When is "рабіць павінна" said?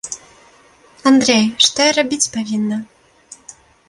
1.99-2.77